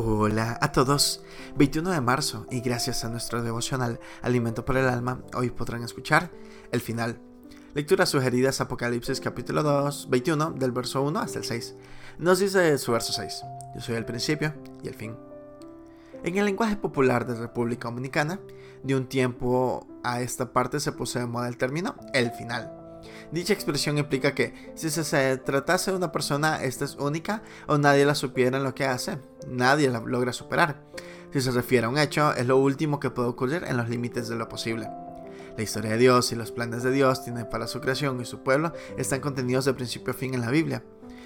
[0.00, 1.24] Hola a todos,
[1.56, 6.30] 21 de marzo y gracias a nuestro devocional Alimento por el Alma, hoy podrán escuchar
[6.70, 7.18] el final.
[7.74, 11.74] Lecturas sugeridas Apocalipsis capítulo 2, 21 del verso 1 hasta el 6.
[12.18, 13.42] Nos dice su verso 6,
[13.74, 14.54] yo soy el principio
[14.84, 15.16] y el fin.
[16.22, 18.38] En el lenguaje popular de República Dominicana,
[18.84, 22.87] de un tiempo a esta parte se puso de moda el término el final
[23.30, 28.06] Dicha expresión implica que si se, tratase de una persona, esta es única o nadie
[28.06, 30.82] la supiera en lo que hace, nadie la logra superar.
[31.32, 34.28] Si se refiere a un hecho, es lo último que puede ocurrir en los límites
[34.28, 34.88] de lo posible.
[35.58, 38.42] La historia de Dios y los planes de Dios tienen para su creación y su
[38.42, 40.82] pueblo están contenidos de principio a fin en la Biblia.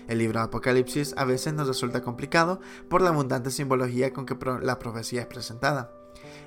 [0.09, 4.37] El libro de Apocalipsis a veces nos resulta complicado por la abundante simbología con que
[4.62, 5.92] la profecía es presentada.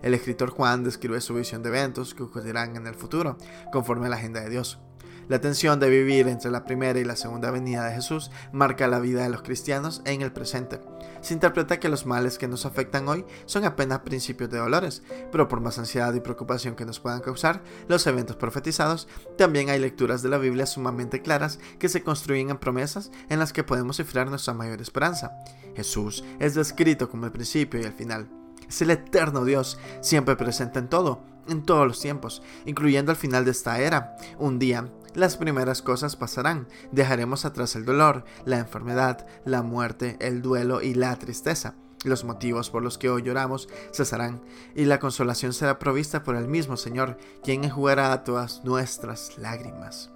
[0.02, 3.38] El escritor Juan describe su visión de eventos que ocurrirán en el futuro,
[3.72, 4.80] conforme a la agenda de Dios.
[5.28, 9.00] La tensión de vivir entre la primera y la segunda venida de Jesús marca la
[9.00, 10.80] vida de los cristianos en el presente.
[11.22, 15.02] Se interpreta que los males que nos afectan hoy son apenas principios de dolores,
[15.32, 19.80] pero por más ansiedad y preocupación que nos puedan causar los eventos profetizados, también hay
[19.80, 23.98] lecturas de la Biblia sumamente claras que se construyen en promesas en las que podemos
[23.98, 25.32] cifrar nuestra mayor esperanza.
[25.76, 28.45] Jesús es descrito como el principio y el final.
[28.68, 33.46] Es el eterno Dios, siempre presente en todo, en todos los tiempos, incluyendo el final
[33.46, 34.18] de esta era.
[34.38, 36.68] Un día, las primeras cosas pasarán.
[36.92, 41.76] Dejaremos atrás el dolor, la enfermedad, la muerte, el duelo y la tristeza.
[42.04, 44.42] Los motivos por los que hoy lloramos cesarán,
[44.76, 50.12] y la consolación será provista por el mismo Señor, quien enjugará todas nuestras lágrimas.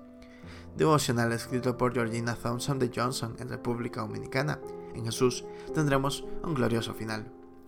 [0.77, 4.59] Devocional escrito por Georgina Thompson de Johnson en República Dominicana.
[4.93, 7.38] En Jesús tendremos un glorioso final.